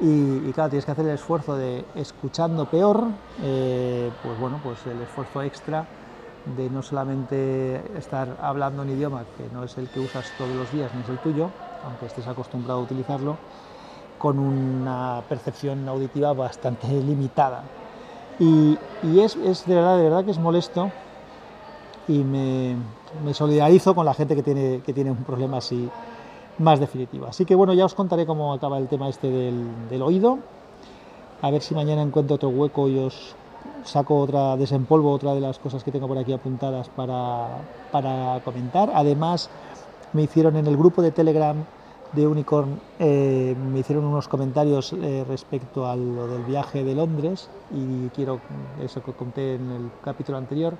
y, 0.00 0.52
claro, 0.52 0.70
tienes 0.70 0.84
que 0.84 0.90
hacer 0.90 1.06
el 1.06 1.12
esfuerzo 1.12 1.54
de 1.56 1.84
escuchando 1.94 2.66
peor, 2.66 3.04
eh, 3.42 4.10
pues 4.22 4.38
bueno, 4.38 4.58
pues 4.62 4.84
el 4.86 5.00
esfuerzo 5.00 5.42
extra 5.42 5.86
de 6.46 6.68
no 6.70 6.82
solamente 6.82 7.96
estar 7.96 8.38
hablando 8.40 8.82
un 8.82 8.88
idioma 8.88 9.24
que 9.36 9.48
no 9.50 9.62
es 9.62 9.76
el 9.78 9.88
que 9.88 10.00
usas 10.00 10.32
todos 10.36 10.56
los 10.56 10.72
días 10.72 10.92
ni 10.94 11.02
es 11.02 11.08
el 11.08 11.18
tuyo, 11.18 11.50
aunque 11.84 12.06
estés 12.06 12.26
acostumbrado 12.26 12.80
a 12.80 12.82
utilizarlo, 12.82 13.36
con 14.18 14.38
una 14.38 15.22
percepción 15.28 15.86
auditiva 15.88 16.32
bastante 16.32 16.88
limitada. 17.02 17.79
Y, 18.40 18.78
es, 19.20 19.36
de, 19.66 19.74
verdad, 19.74 19.98
de 19.98 20.02
verdad 20.02 20.24
que 20.24 20.30
es 20.30 20.38
molesto 20.38 20.90
y 22.08 22.24
me, 22.24 22.74
solidarizo 23.32 23.94
con 23.94 24.06
la 24.06 24.14
gente 24.14 24.34
que 24.34 24.42
tiene, 24.42 24.80
que 24.84 24.94
tiene 24.94 25.10
un 25.10 25.24
problema 25.24 25.58
así 25.58 25.88
más 26.58 26.80
definitivo. 26.80 27.26
Así 27.26 27.44
que 27.44 27.54
bueno, 27.54 27.74
ya 27.74 27.84
os 27.84 27.94
contaré 27.94 28.24
cómo 28.24 28.54
acaba 28.54 28.78
el 28.78 28.88
tema 28.88 29.08
este 29.08 29.30
del, 29.30 30.02
oído. 30.02 30.38
A 31.42 31.50
ver 31.50 31.62
si 31.62 31.74
mañana 31.74 32.02
encuentro 32.02 32.36
otro 32.36 32.48
hueco 32.48 32.88
y 32.88 32.98
os 32.98 33.34
saco 33.84 34.18
otra, 34.18 34.56
desempolvo 34.56 35.12
otra 35.12 35.34
de 35.34 35.40
las 35.40 35.58
cosas 35.58 35.84
que 35.84 35.92
tengo 35.92 36.08
por 36.08 36.18
aquí 36.18 36.32
apuntadas 36.32 36.88
para, 36.88 38.40
comentar. 38.44 38.90
Además, 38.94 39.50
me 40.12 40.22
hicieron 40.22 40.56
en 40.56 40.66
el 40.66 40.76
grupo 40.76 41.02
de 41.02 41.10
Telegram 41.10 41.64
de 42.12 42.26
Unicorn, 42.26 42.80
eh, 42.98 43.54
me 43.56 43.80
hicieron 43.80 44.04
unos 44.04 44.26
comentarios 44.26 44.92
eh, 44.92 45.24
respecto 45.28 45.86
a 45.86 45.94
lo 45.94 46.26
del 46.26 46.42
viaje 46.44 46.82
de 46.82 46.94
Londres 46.94 47.48
y 47.70 48.08
quiero, 48.10 48.40
eso 48.82 49.02
que 49.02 49.12
conté 49.12 49.54
en 49.54 49.70
el 49.70 49.90
capítulo 50.02 50.38
anterior, 50.38 50.74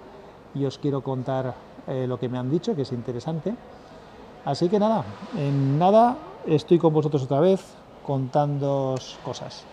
y 0.54 0.64
os 0.64 0.78
quiero 0.78 1.02
contar 1.02 1.54
eh, 1.86 2.06
lo 2.08 2.18
que 2.18 2.28
me 2.28 2.38
han 2.38 2.50
dicho, 2.50 2.74
que 2.74 2.82
es 2.82 2.90
interesante. 2.90 3.54
Así 4.44 4.68
que 4.68 4.80
nada, 4.80 5.04
en 5.36 5.78
nada 5.78 6.16
estoy 6.46 6.78
con 6.78 6.92
vosotros 6.92 7.22
otra 7.22 7.38
vez 7.40 7.60
contando 8.02 8.96
cosas. 9.22 9.64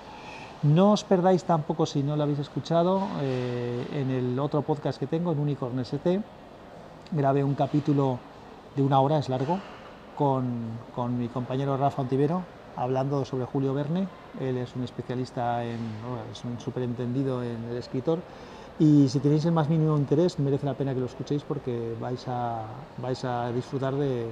No 0.62 0.92
os 0.92 1.04
perdáis 1.04 1.44
tampoco, 1.44 1.86
si 1.86 2.04
no 2.04 2.16
lo 2.16 2.24
habéis 2.24 2.40
escuchado, 2.40 3.00
en 3.22 4.12
el 4.12 4.38
otro 4.40 4.62
podcast 4.62 5.00
que 5.00 5.08
tengo, 5.08 5.32
en 5.32 5.40
Unicorn 5.40 5.80
ST, 5.80 6.20
grabé 7.12 7.44
un 7.44 7.56
capítulo 7.56 8.20
de 8.76 8.84
una 8.84 9.00
hora, 9.00 9.18
es 9.20 9.30
largo, 9.30 9.77
con, 10.18 11.20
mi 11.20 11.28
compañero 11.28 11.78
Rafa 11.78 12.02
Ontivero, 12.02 12.42
hablando 12.76 13.24
sobre 13.24 13.46
Julio 13.46 13.74
Verne. 13.74 14.08
Él 14.42 14.58
es 14.58 14.76
un 14.76 14.84
especialista 14.84 15.64
en, 15.64 15.80
es 16.32 16.44
un 16.44 16.60
superentendido 16.60 17.44
en 17.44 17.64
el 17.70 17.78
escritor 17.78 18.20
y 18.80 19.10
si 19.10 19.20
tenéis 19.20 19.46
el 19.46 19.52
más 19.52 19.70
mínimo 19.70 19.98
interés, 19.98 20.38
merece 20.40 20.66
la 20.66 20.76
pena 20.76 20.94
que 20.94 21.00
lo 21.00 21.08
escuchéis 21.08 21.42
porque 21.44 21.96
vais 22.00 22.28
a, 22.28 22.64
vais 23.02 23.24
a 23.26 23.52
disfrutar 23.52 23.96
de, 23.96 24.30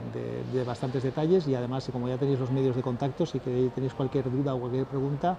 bastantes 0.66 1.04
detalles 1.04 1.48
y 1.48 1.56
además, 1.56 1.88
como 1.92 2.08
ya 2.08 2.18
tenéis 2.18 2.40
los 2.40 2.52
medios 2.52 2.76
de 2.76 2.82
contacto, 2.82 3.26
si 3.26 3.40
tenéis 3.40 3.94
cualquier 3.94 4.30
duda 4.32 4.54
o 4.54 4.60
cualquier 4.60 4.86
pregunta, 4.86 5.36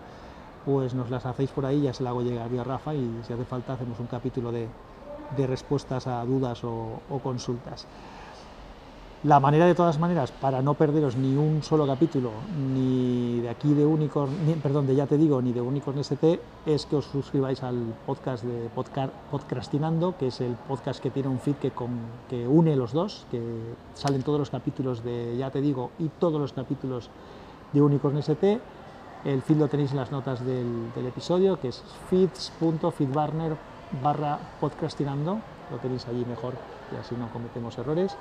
pues 0.65 0.95
nos 0.95 1.11
las 1.11 1.25
hacéis 1.25 1.51
por 1.51 1.67
ahí, 1.67 1.83
ya 1.83 1.93
se 1.93 2.03
la 2.03 2.11
hago 2.11 2.23
llegar 2.23 2.51
a 2.59 2.65
Rafa 2.65 2.95
y 2.95 3.21
si 3.27 3.33
hace 3.33 3.45
falta 3.45 3.75
hacemos 3.75 3.99
un 4.01 4.07
capítulo 4.07 4.51
de, 4.51 4.69
respuestas 5.47 6.07
a 6.07 6.25
dudas 6.25 6.63
o 6.65 7.21
consultas. 7.23 7.87
La 9.27 9.41
manera 9.41 9.67
de 9.67 9.75
todas 9.75 9.99
maneras, 9.99 10.31
para 10.31 10.63
no 10.63 10.75
perderos 10.75 11.17
ni 11.17 11.35
un 11.35 11.61
solo 11.61 11.85
capítulo, 11.85 12.31
ni 12.73 13.41
de 13.41 13.49
aquí 13.49 13.75
de 13.75 13.85
Unicorn, 13.85 14.33
perdón, 14.63 14.87
de 14.87 14.95
ya 14.95 15.09
te 15.09 15.19
digo, 15.19 15.43
ni 15.43 15.53
de 15.53 15.61
Unicorn 15.61 15.99
ST, 15.99 16.41
es 16.65 16.87
que 16.87 16.95
os 16.95 17.07
suscribáis 17.07 17.65
al 17.65 17.93
podcast 18.07 18.45
de 18.45 18.71
Podcastinando, 19.33 20.17
que 20.17 20.29
es 20.29 20.41
el 20.41 20.55
podcast 20.55 21.03
que 21.03 21.11
tiene 21.11 21.29
un 21.29 21.41
feed 21.41 21.57
que, 21.57 21.73
que 22.31 22.47
une 22.47 22.77
los 22.77 22.93
dos, 22.93 23.27
que 23.29 23.43
salen 23.95 24.23
todos 24.23 24.39
los 24.39 24.51
capítulos 24.51 25.03
de 25.03 25.37
ya 25.37 25.51
te 25.51 25.61
digo 25.61 25.91
y 25.99 26.09
todos 26.21 26.41
los 26.41 26.53
capítulos 26.53 27.11
de 27.73 27.83
Unicorn 27.83 28.19
ST. 28.19 28.61
El 29.25 29.43
feed 29.43 29.57
lo 29.57 29.67
tenéis 29.67 29.91
en 29.91 29.97
las 29.97 30.13
notas 30.13 30.47
del, 30.47 31.05
episodio, 31.05 31.59
que 31.59 31.69
es 31.71 31.83
feeds.feedbarner 32.11 33.57
barra 34.05 34.39
podcastinando, 34.61 35.41
lo 35.73 35.79
tenéis 35.79 36.07
allí 36.07 36.25
mejor 36.25 36.55
y 36.93 37.01
así 37.01 37.17
no 37.17 37.29
cometemos 37.33 37.77
errores. 37.77 38.17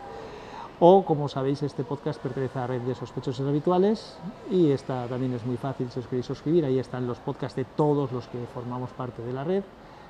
O, 0.80 1.06
como 1.06 1.30
sabéis, 1.30 1.64
este 1.64 1.84
podcast 1.84 2.20
pertenece 2.22 2.60
a 2.60 2.62
la 2.64 2.68
red 2.68 2.82
de 2.82 2.96
sospechosos 2.96 3.48
habituales 3.48 4.18
y 4.52 4.72
esta 4.72 5.08
también 5.08 5.34
es 5.34 5.46
muy 5.46 5.56
fácil 5.56 5.90
si 5.90 6.00
os 6.00 6.08
queréis 6.08 6.26
suscribir. 6.26 6.66
Ahí 6.66 6.80
están 6.80 7.08
los 7.08 7.18
podcasts 7.20 7.56
de 7.56 7.64
todos 7.64 8.12
los 8.12 8.28
que 8.28 8.38
formamos 8.54 8.90
parte 8.92 9.22
de 9.22 9.32
la 9.32 9.44
red 9.44 9.64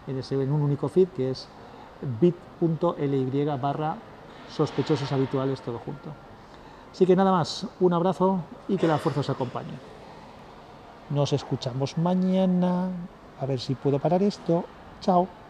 en, 0.07 0.51
un 0.51 0.61
único 0.61 0.87
feed 0.89 1.09
que 1.09 1.29
es 1.31 1.47
bit.ly 2.19 3.45
barra 3.61 3.95
sospechosos 4.55 5.11
habituales 5.11 5.61
todo 5.61 5.77
junto. 5.79 6.09
Así 6.91 7.05
que 7.05 7.15
nada 7.15 7.31
más, 7.31 7.67
un 7.79 7.93
abrazo 7.93 8.39
y 8.67 8.77
que 8.77 8.87
la 8.87 8.97
fuerza 8.97 9.19
os 9.19 9.29
acompañe. 9.29 9.77
Nos 11.11 11.33
escuchamos 11.33 11.97
mañana. 11.97 12.89
A 13.39 13.45
ver 13.45 13.59
si 13.59 13.75
puedo 13.75 13.99
parar 13.99 14.23
esto. 14.23 14.63
Chao. 15.01 15.44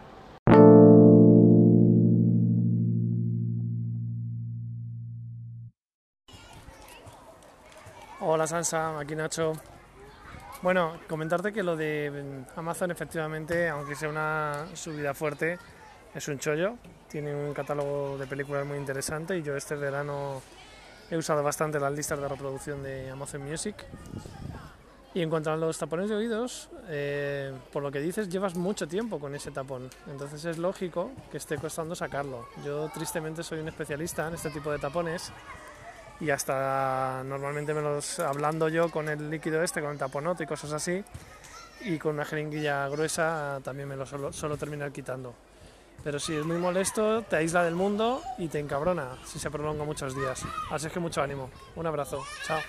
Hola 8.36 8.46
Sansa, 8.46 9.00
aquí 9.00 9.16
Nacho. 9.16 9.54
Bueno, 10.60 10.98
comentarte 11.08 11.54
que 11.54 11.62
lo 11.62 11.74
de 11.74 12.44
Amazon 12.54 12.90
efectivamente, 12.90 13.66
aunque 13.70 13.94
sea 13.94 14.10
una 14.10 14.66
subida 14.74 15.14
fuerte, 15.14 15.58
es 16.14 16.28
un 16.28 16.38
chollo. 16.38 16.74
Tiene 17.08 17.34
un 17.34 17.54
catálogo 17.54 18.18
de 18.18 18.26
películas 18.26 18.66
muy 18.66 18.76
interesante 18.76 19.38
y 19.38 19.42
yo 19.42 19.56
este 19.56 19.74
verano 19.74 20.42
he 21.10 21.16
usado 21.16 21.42
bastante 21.42 21.80
las 21.80 21.90
listas 21.94 22.20
de 22.20 22.28
reproducción 22.28 22.82
de 22.82 23.08
Amazon 23.08 23.42
Music. 23.42 23.74
Y 25.14 25.22
en 25.22 25.30
cuanto 25.30 25.50
a 25.50 25.56
los 25.56 25.78
tapones 25.78 26.10
de 26.10 26.16
oídos, 26.16 26.68
eh, 26.88 27.54
por 27.72 27.82
lo 27.82 27.90
que 27.90 28.00
dices, 28.00 28.28
llevas 28.28 28.54
mucho 28.54 28.86
tiempo 28.86 29.18
con 29.18 29.34
ese 29.34 29.50
tapón. 29.50 29.88
Entonces 30.10 30.44
es 30.44 30.58
lógico 30.58 31.10
que 31.30 31.38
esté 31.38 31.56
costando 31.56 31.94
sacarlo. 31.94 32.46
Yo 32.62 32.90
tristemente 32.92 33.42
soy 33.42 33.60
un 33.60 33.68
especialista 33.68 34.28
en 34.28 34.34
este 34.34 34.50
tipo 34.50 34.70
de 34.70 34.78
tapones 34.78 35.32
y 36.20 36.30
hasta 36.30 37.22
normalmente 37.24 37.74
me 37.74 37.82
los 37.82 38.18
hablando 38.20 38.68
yo 38.68 38.90
con 38.90 39.08
el 39.08 39.30
líquido 39.30 39.62
este, 39.62 39.80
con 39.80 39.92
el 39.92 39.98
taponote 39.98 40.44
y 40.44 40.46
cosas 40.46 40.72
así, 40.72 41.04
y 41.80 41.98
con 41.98 42.14
una 42.14 42.24
jeringuilla 42.24 42.88
gruesa 42.88 43.60
también 43.62 43.88
me 43.88 43.96
lo 43.96 44.06
suelo, 44.06 44.56
terminar 44.56 44.92
quitando. 44.92 45.34
Pero 46.02 46.18
sí, 46.18 46.34
es 46.34 46.44
muy 46.44 46.58
molesto, 46.58 47.22
te 47.22 47.36
aísla 47.36 47.64
del 47.64 47.74
mundo 47.74 48.22
y 48.38 48.48
te 48.48 48.58
encabrona 48.58 49.16
si 49.24 49.38
se 49.38 49.50
prolonga 49.50 49.84
muchos 49.84 50.14
días. 50.14 50.42
Así 50.70 50.86
es 50.86 50.92
que 50.92 51.00
mucho 51.00 51.22
ánimo. 51.22 51.50
Un 51.74 51.86
abrazo. 51.86 52.22
Chao. 52.46 52.60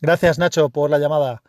Gracias 0.00 0.38
Nacho 0.38 0.70
por 0.70 0.88
la 0.88 0.98
llamada. 0.98 1.42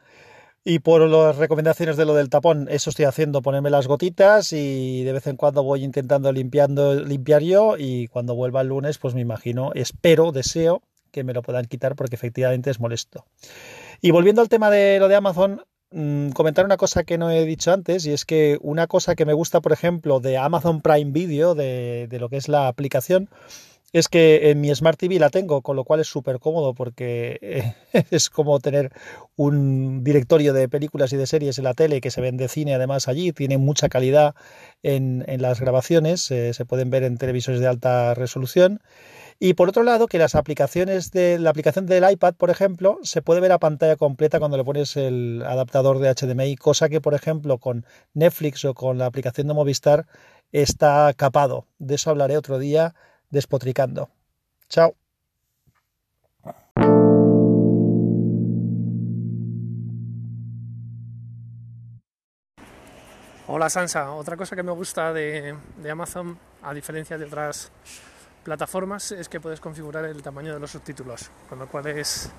Y 0.64 0.80
por 0.80 1.02
las 1.10 1.38
recomendaciones 1.38 1.98
de 1.98 2.06
lo 2.06 2.14
del 2.14 2.30
tapón, 2.30 2.68
eso 2.70 2.92
estoy 2.92 3.06
haciendo, 3.06 3.42
ponerme 3.42 3.72
las 3.72 3.88
gotitas 3.88 4.54
y 4.54 5.04
de 5.04 5.14
vez 5.14 5.26
en 5.26 5.36
cuando 5.36 5.64
voy 5.64 5.84
intentando 5.84 6.32
limpiando, 6.32 6.94
limpiar 6.94 7.42
yo 7.42 7.78
y 7.80 8.08
cuando 8.10 8.36
vuelva 8.36 8.62
el 8.62 8.68
lunes, 8.68 9.00
pues 9.00 9.16
me 9.16 9.22
imagino, 9.22 9.72
espero, 9.74 10.32
deseo 10.32 10.84
que 11.12 11.24
me 11.24 11.34
lo 11.34 11.42
puedan 11.42 11.66
quitar 11.66 11.96
porque 11.96 12.16
efectivamente 12.16 12.70
es 12.70 12.80
molesto. 12.80 13.26
Y 14.02 14.12
volviendo 14.12 14.42
al 14.42 14.50
tema 14.50 14.70
de 14.70 15.00
lo 15.00 15.08
de 15.08 15.16
Amazon, 15.16 15.64
mm, 15.90 16.30
comentar 16.30 16.64
una 16.64 16.78
cosa 16.78 17.04
que 17.06 17.18
no 17.18 17.32
he 17.32 17.44
dicho 17.46 17.74
antes 17.74 18.06
y 18.06 18.12
es 18.12 18.24
que 18.24 18.60
una 18.62 18.86
cosa 18.86 19.16
que 19.16 19.26
me 19.26 19.34
gusta, 19.34 19.62
por 19.62 19.72
ejemplo, 19.72 20.20
de 20.20 20.38
Amazon 20.38 20.82
Prime 20.82 21.12
Video, 21.12 21.56
de, 21.56 22.06
de 22.08 22.20
lo 22.20 22.30
que 22.30 22.38
es 22.38 22.48
la 22.48 22.68
aplicación, 22.68 23.30
es 23.94 24.08
que 24.08 24.52
en 24.52 24.62
mi 24.62 24.74
Smart 24.74 24.98
TV 24.98 25.20
la 25.20 25.30
tengo, 25.30 25.62
con 25.62 25.76
lo 25.76 25.84
cual 25.84 26.00
es 26.00 26.08
súper 26.08 26.40
cómodo 26.40 26.74
porque 26.74 27.40
eh, 27.42 27.76
es 28.12 28.30
como 28.30 28.60
tener 28.60 28.92
un 29.36 30.04
directorio 30.04 30.54
de 30.54 30.70
películas 30.70 31.12
y 31.14 31.18
de 31.18 31.28
series 31.28 31.58
en 31.58 31.66
la 31.66 31.74
tele 31.74 32.02
que 32.02 32.12
se 32.12 32.22
ven 32.22 32.38
de 32.38 32.48
cine 32.48 32.76
además 32.76 33.08
allí, 33.08 33.34
tiene 33.34 33.58
mucha 33.58 33.90
calidad 33.90 34.36
en, 34.84 35.26
las 35.42 35.60
grabaciones, 35.60 36.30
eh, 36.32 36.54
se 36.54 36.66
pueden 36.66 36.90
ver 36.90 37.04
en 37.04 37.18
televisores 37.18 37.60
de 37.60 37.68
alta 37.68 38.14
resolución. 38.14 38.82
Y 39.40 39.56
por 39.56 39.70
otro 39.70 39.82
lado, 39.82 40.08
que 40.08 40.20
las 40.20 40.36
aplicaciones 40.36 41.10
de 41.10 41.40
la 41.40 41.50
aplicación 41.50 41.88
del 41.88 42.10
iPad, 42.10 42.36
por 42.36 42.52
ejemplo, 42.52 43.00
se 43.02 43.24
puede 43.24 43.42
ver 43.42 43.52
a 43.52 43.58
pantalla 43.58 43.96
completa 43.96 44.38
cuando 44.38 44.56
le 44.56 44.64
pones 44.64 44.96
el 44.98 45.42
adaptador 45.44 45.98
de 45.98 46.14
HDMI, 46.14 46.56
cosa 46.58 46.90
que, 46.90 47.02
por 47.02 47.16
ejemplo, 47.16 47.58
con 47.58 47.86
Netflix 48.14 48.64
o 48.66 48.76
con 48.76 49.00
la 49.00 49.08
aplicación 49.08 49.48
de 49.48 49.56
Movistar 49.56 50.06
está 50.52 51.12
capado. 51.16 51.66
De 51.80 51.96
eso 51.96 52.12
hablaré 52.12 52.38
otro 52.38 52.60
día 52.60 52.94
despotricando. 53.32 54.10
Chao. 54.70 54.96
Hola 63.54 63.70
Sansa, 63.70 64.12
otra 64.14 64.38
cosa 64.38 64.56
que 64.56 64.64
me 64.64 64.72
gusta 64.72 65.12
de, 65.12 65.58
Amazon, 65.92 66.40
a 66.62 66.74
diferencia 66.74 67.18
de 67.18 67.26
otras 67.26 67.70
plataformas, 68.46 69.12
es 69.12 69.28
que 69.28 69.42
puedes 69.42 69.60
configurar 69.60 70.06
el 70.06 70.22
tamaño 70.22 70.54
de 70.54 70.60
los 70.60 70.72
subtítulos, 70.72 71.30
con 71.50 71.60
lo 71.60 71.68
cual 71.68 71.88
es, 71.88 72.32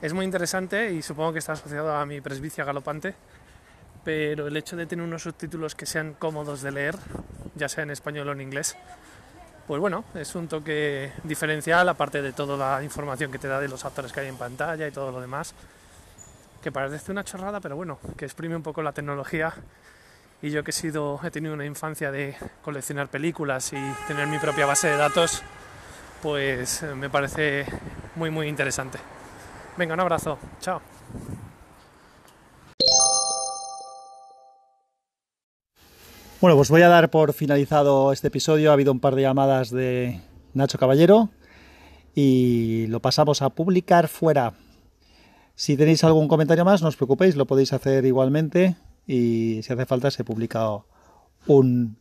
es 0.00 0.14
muy 0.14 0.24
interesante 0.24 0.92
y 0.92 1.02
supongo 1.02 1.34
que 1.34 1.40
está 1.40 1.52
asociado 1.52 1.94
a 1.94 2.06
mi 2.06 2.22
presbicia 2.22 2.64
galopante, 2.64 3.14
pero 4.02 4.46
el 4.46 4.56
hecho 4.56 4.76
de 4.76 4.86
tener 4.86 5.04
unos 5.04 5.24
subtítulos 5.24 5.74
que 5.74 5.84
sean 5.84 6.14
cómodos 6.14 6.62
de 6.62 6.72
leer, 6.72 6.96
ya 7.54 7.68
sea 7.68 7.82
en 7.82 7.90
español 7.90 8.30
o 8.30 8.32
en 8.32 8.40
inglés, 8.40 8.78
pues 9.66 9.80
bueno, 9.80 10.04
es 10.14 10.34
un 10.34 10.48
toque 10.48 11.12
diferencial, 11.24 11.88
aparte 11.88 12.22
de 12.22 12.32
toda 12.32 12.56
la 12.56 12.82
información 12.82 13.30
que 13.30 13.38
te 13.38 13.48
da 13.48 13.60
de 13.60 13.68
los 13.68 13.84
actores 13.84 14.12
que 14.12 14.20
hay 14.20 14.28
en 14.28 14.36
pantalla 14.36 14.86
y 14.86 14.90
todo 14.90 15.12
lo 15.12 15.20
demás, 15.20 15.54
que 16.62 16.72
parece 16.72 17.10
una 17.12 17.24
chorrada, 17.24 17.60
pero 17.60 17.76
bueno, 17.76 17.98
que 18.16 18.24
exprime 18.24 18.56
un 18.56 18.62
poco 18.62 18.82
la 18.82 18.92
tecnología. 18.92 19.54
Y 20.42 20.50
yo 20.50 20.64
que 20.64 20.70
he 20.70 20.74
sido, 20.74 21.20
he 21.22 21.30
tenido 21.30 21.52
una 21.52 21.66
infancia 21.66 22.10
de 22.10 22.34
coleccionar 22.62 23.08
películas 23.08 23.72
y 23.74 23.94
tener 24.08 24.26
mi 24.26 24.38
propia 24.38 24.64
base 24.64 24.88
de 24.88 24.96
datos, 24.96 25.42
pues 26.22 26.82
me 26.96 27.10
parece 27.10 27.66
muy 28.16 28.30
muy 28.30 28.48
interesante. 28.48 28.98
Venga, 29.76 29.94
un 29.94 30.00
abrazo, 30.00 30.38
chao. 30.60 30.80
Bueno, 36.40 36.56
pues 36.56 36.70
voy 36.70 36.80
a 36.80 36.88
dar 36.88 37.10
por 37.10 37.34
finalizado 37.34 38.12
este 38.12 38.28
episodio. 38.28 38.70
Ha 38.70 38.72
habido 38.72 38.92
un 38.92 39.00
par 39.00 39.14
de 39.14 39.20
llamadas 39.20 39.70
de 39.70 40.22
Nacho 40.54 40.78
Caballero 40.78 41.28
y 42.14 42.86
lo 42.86 43.00
pasamos 43.00 43.42
a 43.42 43.50
publicar 43.50 44.08
fuera. 44.08 44.54
Si 45.54 45.76
tenéis 45.76 46.02
algún 46.02 46.28
comentario 46.28 46.64
más, 46.64 46.80
no 46.80 46.88
os 46.88 46.96
preocupéis, 46.96 47.36
lo 47.36 47.46
podéis 47.46 47.74
hacer 47.74 48.06
igualmente 48.06 48.76
y 49.06 49.60
si 49.62 49.70
hace 49.70 49.84
falta 49.84 50.10
se 50.10 50.24
publica 50.24 50.66
un 51.46 51.98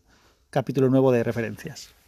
capítulo 0.50 0.89
nuevo 0.89 1.12
de 1.12 1.25
referencias. 1.25 1.99